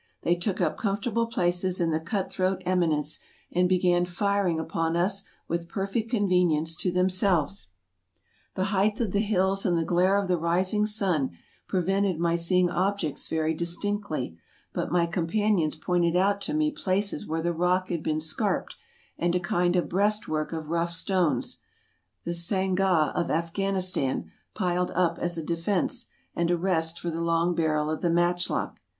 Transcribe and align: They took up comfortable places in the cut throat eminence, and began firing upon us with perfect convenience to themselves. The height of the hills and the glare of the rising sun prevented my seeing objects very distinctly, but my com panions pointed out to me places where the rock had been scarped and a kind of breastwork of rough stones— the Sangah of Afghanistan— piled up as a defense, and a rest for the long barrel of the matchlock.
They 0.23 0.33
took 0.35 0.59
up 0.59 0.77
comfortable 0.79 1.27
places 1.27 1.79
in 1.79 1.91
the 1.91 1.99
cut 1.99 2.31
throat 2.31 2.63
eminence, 2.65 3.19
and 3.51 3.69
began 3.69 4.03
firing 4.05 4.59
upon 4.59 4.97
us 4.97 5.21
with 5.47 5.69
perfect 5.69 6.09
convenience 6.09 6.75
to 6.77 6.91
themselves. 6.91 7.67
The 8.55 8.63
height 8.73 8.99
of 8.99 9.11
the 9.11 9.19
hills 9.19 9.63
and 9.63 9.77
the 9.77 9.85
glare 9.85 10.17
of 10.17 10.27
the 10.27 10.39
rising 10.39 10.87
sun 10.87 11.37
prevented 11.67 12.17
my 12.17 12.35
seeing 12.35 12.67
objects 12.67 13.27
very 13.27 13.53
distinctly, 13.53 14.35
but 14.73 14.91
my 14.91 15.05
com 15.05 15.27
panions 15.27 15.79
pointed 15.79 16.15
out 16.15 16.41
to 16.41 16.55
me 16.55 16.71
places 16.71 17.27
where 17.27 17.43
the 17.43 17.53
rock 17.53 17.89
had 17.89 18.01
been 18.01 18.19
scarped 18.19 18.75
and 19.19 19.35
a 19.35 19.39
kind 19.39 19.75
of 19.75 19.87
breastwork 19.87 20.51
of 20.51 20.71
rough 20.71 20.91
stones— 20.91 21.57
the 22.25 22.31
Sangah 22.33 23.13
of 23.13 23.29
Afghanistan— 23.29 24.31
piled 24.55 24.89
up 24.95 25.19
as 25.19 25.37
a 25.37 25.43
defense, 25.45 26.07
and 26.35 26.49
a 26.49 26.57
rest 26.57 26.99
for 26.99 27.11
the 27.11 27.21
long 27.21 27.53
barrel 27.53 27.87
of 27.91 28.01
the 28.01 28.09
matchlock. 28.09 28.79